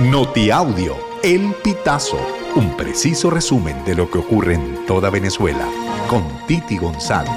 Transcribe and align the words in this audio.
Notiaudio, 0.00 0.96
El 1.22 1.54
Pitazo, 1.62 2.18
un 2.56 2.76
preciso 2.76 3.30
resumen 3.30 3.84
de 3.84 3.94
lo 3.94 4.10
que 4.10 4.18
ocurre 4.18 4.54
en 4.54 4.84
toda 4.86 5.08
Venezuela, 5.08 5.68
con 6.10 6.24
Titi 6.48 6.76
González. 6.78 7.30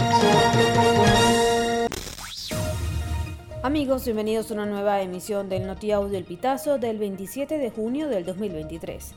Amigos, 3.62 4.06
bienvenidos 4.06 4.50
a 4.50 4.56
una 4.56 4.66
nueva 4.66 5.04
emisión 5.04 5.50
del 5.50 5.68
Notiaudio 5.68 6.18
El 6.18 6.24
Pitazo 6.24 6.80
del 6.80 6.98
27 6.98 7.60
de 7.60 7.70
junio 7.70 8.08
del 8.08 8.26
2023. 8.26 9.14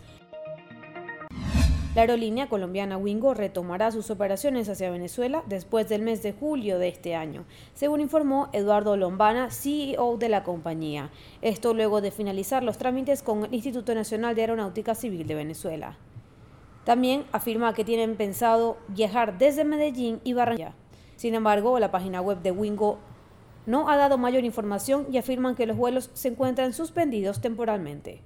La 1.93 2.03
aerolínea 2.03 2.49
colombiana 2.49 2.97
Wingo 2.97 3.35
retomará 3.35 3.91
sus 3.91 4.11
operaciones 4.11 4.69
hacia 4.69 4.93
Venezuela 4.93 5.43
después 5.49 5.89
del 5.89 6.03
mes 6.03 6.23
de 6.23 6.33
julio 6.33 6.79
de 6.79 6.87
este 6.87 7.17
año, 7.17 7.47
según 7.75 8.01
informó 8.01 8.49
Eduardo 8.53 8.97
Lombana, 8.97 9.51
CEO 9.51 10.17
de 10.17 10.29
la 10.29 10.45
compañía. 10.45 11.11
Esto 11.43 11.75
luego 11.75 12.01
de 12.01 12.13
finalizar 12.13 12.63
los 12.63 12.79
trámites 12.79 13.25
con 13.25 13.45
el 13.45 13.53
Instituto 13.53 13.93
Nacional 13.93 14.37
de 14.37 14.43
Aeronáutica 14.43 14.95
Civil 14.95 15.27
de 15.27 15.35
Venezuela. 15.35 15.99
También 16.85 17.25
afirma 17.33 17.75
que 17.75 17.85
tienen 17.85 18.15
pensado 18.15 18.77
viajar 18.87 19.37
desde 19.39 19.65
Medellín 19.65 20.21
y 20.23 20.33
Barranquilla. 20.33 20.75
Sin 21.17 21.35
embargo, 21.35 21.77
la 21.81 21.91
página 21.91 22.21
web 22.21 22.41
de 22.41 22.53
Wingo 22.53 22.99
no 23.67 23.91
ha 23.91 23.97
dado 23.97 24.17
mayor 24.17 24.45
información 24.45 25.09
y 25.11 25.19
afirman 25.19 25.57
que 25.57 25.67
los 25.67 25.77
vuelos 25.77 26.11
se 26.15 26.29
encuentran 26.29 26.73
suspendidos 26.73 27.41
temporalmente. 27.41 28.23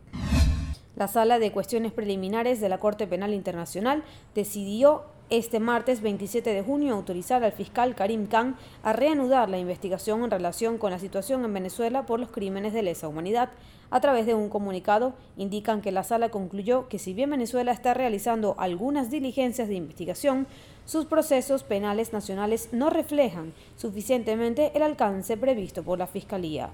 La 0.96 1.08
Sala 1.08 1.40
de 1.40 1.50
Cuestiones 1.50 1.92
Preliminares 1.92 2.60
de 2.60 2.68
la 2.68 2.78
Corte 2.78 3.08
Penal 3.08 3.34
Internacional 3.34 4.04
decidió 4.34 5.02
este 5.28 5.58
martes 5.58 6.02
27 6.02 6.52
de 6.52 6.62
junio 6.62 6.94
autorizar 6.94 7.42
al 7.42 7.50
fiscal 7.50 7.96
Karim 7.96 8.26
Khan 8.26 8.56
a 8.84 8.92
reanudar 8.92 9.48
la 9.48 9.58
investigación 9.58 10.22
en 10.22 10.30
relación 10.30 10.78
con 10.78 10.92
la 10.92 11.00
situación 11.00 11.44
en 11.44 11.52
Venezuela 11.52 12.06
por 12.06 12.20
los 12.20 12.30
crímenes 12.30 12.72
de 12.72 12.82
lesa 12.82 13.08
humanidad. 13.08 13.50
A 13.90 14.00
través 14.00 14.24
de 14.26 14.34
un 14.34 14.48
comunicado 14.48 15.14
indican 15.36 15.80
que 15.80 15.90
la 15.90 16.04
sala 16.04 16.28
concluyó 16.28 16.88
que 16.88 17.00
si 17.00 17.12
bien 17.12 17.30
Venezuela 17.30 17.72
está 17.72 17.92
realizando 17.94 18.54
algunas 18.58 19.10
diligencias 19.10 19.66
de 19.66 19.74
investigación, 19.74 20.46
sus 20.84 21.06
procesos 21.06 21.64
penales 21.64 22.12
nacionales 22.12 22.68
no 22.70 22.90
reflejan 22.90 23.52
suficientemente 23.76 24.70
el 24.76 24.82
alcance 24.82 25.36
previsto 25.36 25.82
por 25.82 25.98
la 25.98 26.06
Fiscalía. 26.06 26.70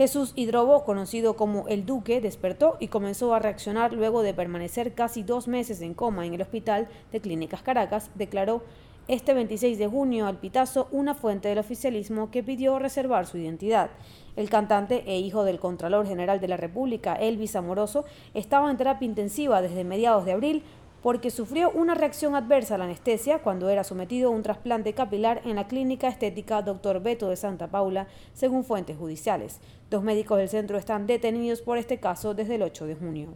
Jesús 0.00 0.32
Hidrobo, 0.34 0.84
conocido 0.84 1.36
como 1.36 1.68
el 1.68 1.84
Duque, 1.84 2.22
despertó 2.22 2.78
y 2.80 2.88
comenzó 2.88 3.34
a 3.34 3.38
reaccionar 3.38 3.92
luego 3.92 4.22
de 4.22 4.32
permanecer 4.32 4.94
casi 4.94 5.22
dos 5.22 5.46
meses 5.46 5.82
en 5.82 5.92
coma 5.92 6.24
en 6.24 6.32
el 6.32 6.40
Hospital 6.40 6.88
de 7.12 7.20
Clínicas 7.20 7.60
Caracas, 7.60 8.10
declaró 8.14 8.62
este 9.08 9.34
26 9.34 9.76
de 9.76 9.88
junio 9.88 10.26
al 10.26 10.38
Pitazo 10.38 10.88
una 10.90 11.14
fuente 11.14 11.48
del 11.48 11.58
oficialismo 11.58 12.30
que 12.30 12.42
pidió 12.42 12.78
reservar 12.78 13.26
su 13.26 13.36
identidad. 13.36 13.90
El 14.36 14.48
cantante 14.48 15.02
e 15.06 15.18
hijo 15.18 15.44
del 15.44 15.60
Contralor 15.60 16.06
General 16.06 16.40
de 16.40 16.48
la 16.48 16.56
República, 16.56 17.16
Elvis 17.16 17.54
Amoroso, 17.54 18.06
estaba 18.32 18.70
en 18.70 18.78
terapia 18.78 19.04
intensiva 19.04 19.60
desde 19.60 19.84
mediados 19.84 20.24
de 20.24 20.32
abril 20.32 20.62
porque 21.02 21.30
sufrió 21.30 21.70
una 21.70 21.94
reacción 21.94 22.34
adversa 22.34 22.74
a 22.74 22.78
la 22.78 22.84
anestesia 22.84 23.38
cuando 23.38 23.68
era 23.70 23.84
sometido 23.84 24.28
a 24.28 24.32
un 24.32 24.42
trasplante 24.42 24.92
capilar 24.92 25.40
en 25.44 25.56
la 25.56 25.66
clínica 25.66 26.08
estética 26.08 26.62
Dr. 26.62 27.00
Beto 27.00 27.28
de 27.28 27.36
Santa 27.36 27.68
Paula, 27.68 28.06
según 28.34 28.64
fuentes 28.64 28.96
judiciales. 28.96 29.60
Dos 29.90 30.02
médicos 30.02 30.38
del 30.38 30.48
centro 30.48 30.78
están 30.78 31.06
detenidos 31.06 31.62
por 31.62 31.78
este 31.78 31.98
caso 31.98 32.34
desde 32.34 32.56
el 32.56 32.62
8 32.62 32.86
de 32.86 32.94
junio. 32.94 33.34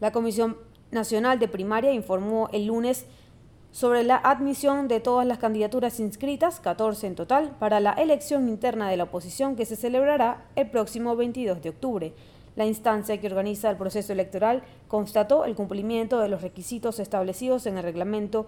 La 0.00 0.12
Comisión 0.12 0.56
Nacional 0.90 1.38
de 1.38 1.48
Primaria 1.48 1.92
informó 1.92 2.48
el 2.52 2.66
lunes 2.66 3.06
sobre 3.74 4.04
la 4.04 4.16
admisión 4.16 4.86
de 4.86 5.00
todas 5.00 5.26
las 5.26 5.38
candidaturas 5.38 5.98
inscritas, 5.98 6.60
14 6.60 7.08
en 7.08 7.14
total, 7.16 7.56
para 7.58 7.80
la 7.80 7.92
elección 7.94 8.48
interna 8.48 8.88
de 8.88 8.96
la 8.96 9.04
oposición 9.04 9.56
que 9.56 9.66
se 9.66 9.74
celebrará 9.74 10.46
el 10.54 10.70
próximo 10.70 11.16
22 11.16 11.60
de 11.60 11.70
octubre. 11.70 12.14
La 12.56 12.66
instancia 12.66 13.20
que 13.20 13.26
organiza 13.26 13.68
el 13.70 13.76
proceso 13.76 14.12
electoral 14.12 14.62
constató 14.86 15.44
el 15.44 15.56
cumplimiento 15.56 16.20
de 16.20 16.28
los 16.28 16.42
requisitos 16.42 17.00
establecidos 17.00 17.66
en 17.66 17.78
el 17.78 17.82
reglamento 17.82 18.46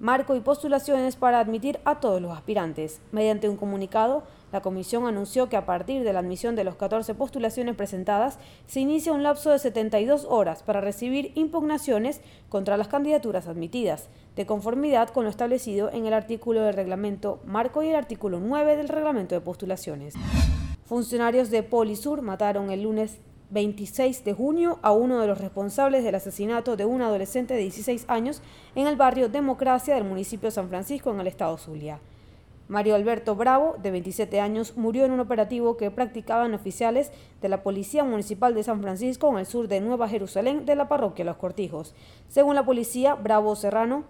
marco 0.00 0.34
y 0.34 0.40
postulaciones 0.40 1.14
para 1.14 1.38
admitir 1.38 1.78
a 1.84 2.00
todos 2.00 2.20
los 2.20 2.32
aspirantes. 2.32 3.00
Mediante 3.12 3.48
un 3.48 3.56
comunicado, 3.56 4.24
la 4.50 4.60
comisión 4.60 5.06
anunció 5.06 5.48
que 5.48 5.56
a 5.56 5.66
partir 5.66 6.02
de 6.02 6.12
la 6.12 6.18
admisión 6.18 6.56
de 6.56 6.64
las 6.64 6.74
14 6.74 7.14
postulaciones 7.14 7.76
presentadas, 7.76 8.38
se 8.66 8.80
inicia 8.80 9.12
un 9.12 9.22
lapso 9.22 9.50
de 9.50 9.58
72 9.60 10.26
horas 10.28 10.62
para 10.64 10.80
recibir 10.80 11.30
impugnaciones 11.36 12.20
contra 12.48 12.76
las 12.76 12.88
candidaturas 12.88 13.46
admitidas, 13.46 14.08
de 14.34 14.46
conformidad 14.46 15.10
con 15.10 15.24
lo 15.24 15.30
establecido 15.30 15.90
en 15.92 16.06
el 16.06 16.12
artículo 16.12 16.62
del 16.62 16.74
reglamento 16.74 17.40
marco 17.44 17.82
y 17.82 17.88
el 17.88 17.96
artículo 17.96 18.40
9 18.40 18.76
del 18.76 18.88
reglamento 18.88 19.36
de 19.36 19.40
postulaciones. 19.40 20.14
Funcionarios 20.86 21.50
de 21.50 21.62
Polisur 21.62 22.20
mataron 22.20 22.70
el 22.70 22.82
lunes 22.82 23.20
26 23.54 24.24
de 24.24 24.32
junio 24.32 24.80
a 24.82 24.90
uno 24.90 25.20
de 25.20 25.28
los 25.28 25.38
responsables 25.38 26.02
del 26.02 26.16
asesinato 26.16 26.74
de 26.76 26.86
un 26.86 27.02
adolescente 27.02 27.54
de 27.54 27.60
16 27.60 28.04
años 28.08 28.42
en 28.74 28.88
el 28.88 28.96
barrio 28.96 29.28
Democracia 29.28 29.94
del 29.94 30.02
municipio 30.02 30.48
de 30.48 30.54
San 30.54 30.68
Francisco 30.68 31.12
en 31.12 31.20
el 31.20 31.28
estado 31.28 31.56
Zulia. 31.56 32.00
Mario 32.66 32.96
Alberto 32.96 33.36
Bravo, 33.36 33.76
de 33.80 33.92
27 33.92 34.40
años, 34.40 34.76
murió 34.76 35.04
en 35.04 35.12
un 35.12 35.20
operativo 35.20 35.76
que 35.76 35.92
practicaban 35.92 36.52
oficiales 36.52 37.12
de 37.40 37.48
la 37.48 37.62
Policía 37.62 38.02
Municipal 38.02 38.54
de 38.54 38.64
San 38.64 38.82
Francisco 38.82 39.30
en 39.30 39.38
el 39.38 39.46
sur 39.46 39.68
de 39.68 39.80
Nueva 39.80 40.08
Jerusalén 40.08 40.66
de 40.66 40.74
la 40.74 40.88
parroquia 40.88 41.24
Los 41.24 41.36
Cortijos. 41.36 41.94
Según 42.28 42.56
la 42.56 42.64
policía, 42.64 43.14
Bravo 43.14 43.54
Serrano 43.54 44.02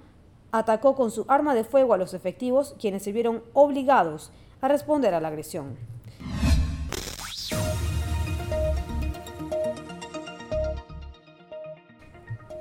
atacó 0.52 0.94
con 0.94 1.10
su 1.10 1.26
arma 1.28 1.54
de 1.54 1.64
fuego 1.64 1.92
a 1.92 1.98
los 1.98 2.14
efectivos, 2.14 2.74
quienes 2.80 3.02
se 3.02 3.12
vieron 3.12 3.42
obligados 3.52 4.32
a 4.62 4.68
responder 4.68 5.12
a 5.12 5.20
la 5.20 5.28
agresión. 5.28 5.93